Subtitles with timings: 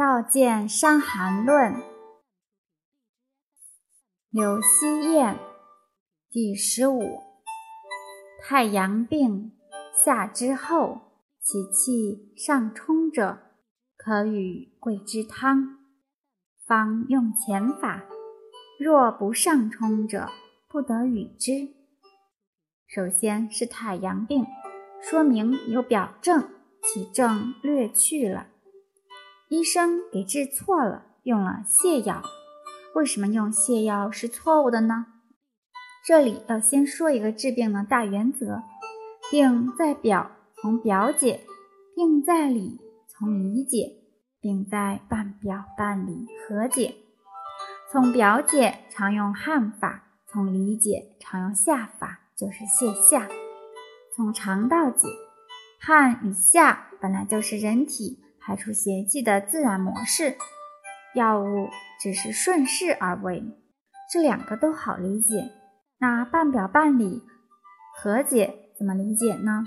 [0.00, 1.74] 道见《伤寒论》，
[4.30, 5.38] 柳溪宴
[6.30, 7.20] 第十五。
[8.42, 9.52] 太阳病，
[10.02, 11.02] 下之后，
[11.42, 13.40] 其气上冲者，
[13.94, 15.76] 可与桂枝汤。
[16.66, 18.06] 方用前法。
[18.78, 20.30] 若不上冲者，
[20.66, 21.74] 不得与之。
[22.86, 24.46] 首先是太阳病，
[25.02, 26.48] 说明有表症，
[26.82, 28.46] 其症略去了。
[29.50, 32.22] 医生给治错了，用了泻药。
[32.94, 35.06] 为什么用泻药是错误的呢？
[36.06, 38.62] 这里要先说一个治病的大原则：
[39.28, 41.40] 病在表，从表解；
[41.96, 42.78] 病在里，
[43.08, 44.04] 从理解；
[44.40, 46.94] 病在半表半里，和解。
[47.90, 53.28] 从表解常用汗法，从理解常用下法，就是泻下。
[54.14, 55.08] 从肠道解，
[55.80, 58.22] 汗与下本来就是人体。
[58.50, 60.36] 排出邪气的自然模式，
[61.14, 61.68] 药物
[62.00, 63.44] 只是顺势而为，
[64.12, 65.52] 这两个都好理解。
[66.00, 67.22] 那半表半里
[67.96, 69.62] 和解怎么理解呢？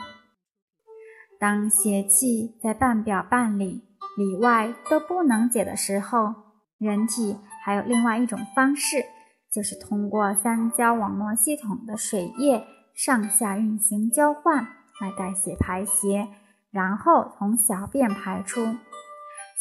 [1.40, 3.84] 当邪气在半表半里
[4.18, 6.34] 里外都不能解的时候，
[6.78, 9.06] 人体还有另外一种方式，
[9.50, 14.68] 就是通过三焦网络系统的水液上下运行交换
[15.00, 16.28] 来代谢排邪。
[16.74, 18.66] 然后从小便排出，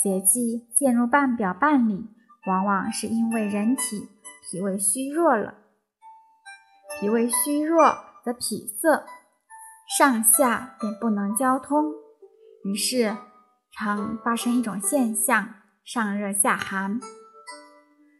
[0.02, 2.08] 邪气进入半表半里，
[2.46, 4.08] 往往是因为人体
[4.42, 5.54] 脾胃虚弱了。
[6.98, 9.04] 脾胃虚弱则脾塞，
[9.98, 11.92] 上下便不能交通，
[12.64, 13.14] 于是
[13.70, 16.98] 常发生一种现象：上热下寒。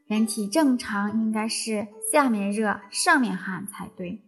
[0.06, 4.22] 人体正常应该是下面热，上面寒才对。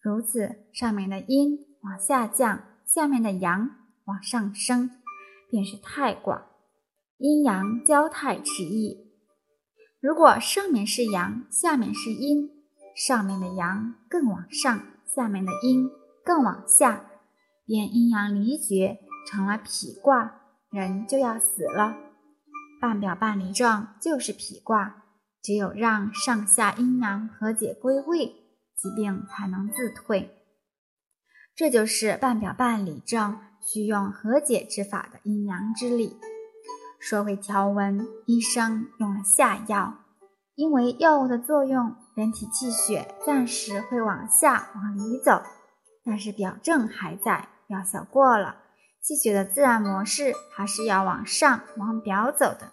[0.00, 3.70] 如此，上面的阴往下降，下面的阳。
[4.08, 4.90] 往上升，
[5.50, 6.46] 便是太卦，
[7.18, 9.12] 阴阳交泰之意。
[10.00, 12.50] 如果上面是阳，下面是阴，
[12.96, 15.90] 上面的阳更往上，下面的阴
[16.24, 17.04] 更往下，
[17.66, 20.40] 便阴阳离绝，成了痞卦，
[20.70, 21.98] 人就要死了。
[22.80, 25.04] 半表半里状就是痞卦，
[25.42, 28.26] 只有让上下阴阳和解归位，
[28.74, 30.30] 疾病才能自退。
[31.54, 33.40] 这就是半表半里症。
[33.70, 36.16] 需用和解之法的阴阳之理。
[36.98, 39.98] 说回条文，医生用了下药，
[40.54, 45.42] 因为药物的作用，人体气血暂时会往下往里走，
[46.02, 48.56] 但是表症还在，药效过了，
[49.02, 52.72] 气血的自然模式还是要往上往表走的。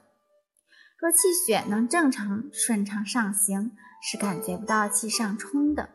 [0.98, 5.90] 若气血能正常顺畅上行，是感觉不到气上冲的，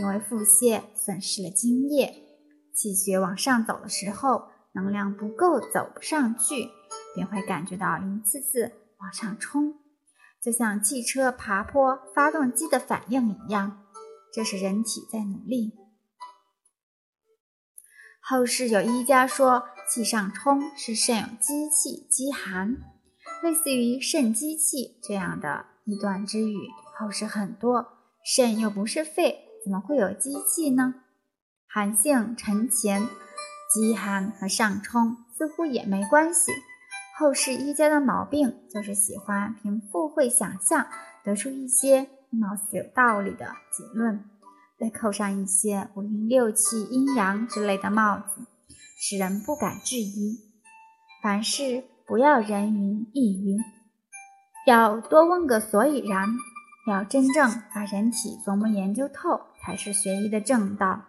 [0.00, 2.29] 因为腹泻损失了津液。
[2.74, 6.70] 气血往上走的时候，能量不够，走不上去，
[7.14, 9.74] 便会感觉到一次次往上冲，
[10.42, 13.84] 就像汽车爬坡发动机的反应一样。
[14.32, 15.72] 这是人体在努力。
[18.20, 22.76] 后世有医家说，气上冲是肾有积气积寒，
[23.42, 26.68] 类似于肾积气这样的一段之语。
[26.96, 30.94] 后世很多，肾又不是肺，怎么会有积气呢？
[31.72, 33.06] 寒性沉潜，
[33.72, 36.50] 极寒和上冲似乎也没关系。
[37.16, 40.88] 后世医家的毛病就是喜欢凭附会想象
[41.22, 44.24] 得出一些貌似有道理的结论，
[44.80, 48.48] 再扣上一些五运六气、阴阳之类的帽子，
[48.98, 50.40] 使人不敢质疑。
[51.22, 53.60] 凡事不要人云亦云，
[54.66, 56.26] 要多问个所以然，
[56.88, 61.04] 要真正把人体琢磨研究透，才是学医的正道。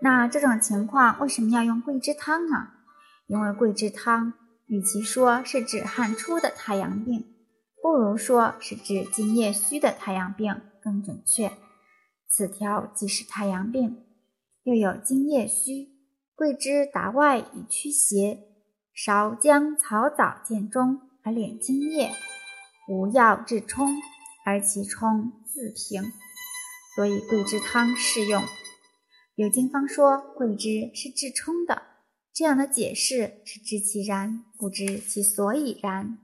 [0.00, 2.68] 那这种情况为什么要用桂枝汤呢？
[3.26, 4.32] 因为桂枝汤
[4.66, 7.24] 与其说是治汗出的太阳病，
[7.82, 11.52] 不如说是治津液虚的太阳病更准确。
[12.28, 14.04] 此条既是太阳病，
[14.62, 15.88] 又有津液虚，
[16.34, 18.38] 桂枝达外以驱邪，
[18.94, 22.12] 芍姜草枣见中而敛津液，
[22.88, 23.96] 无药治冲，
[24.44, 26.12] 而其冲自平，
[26.94, 28.42] 所以桂枝汤适用。
[29.38, 31.80] 有经方说桂枝是治冲的，
[32.34, 36.18] 这样的解释是知其然，不知其所以然。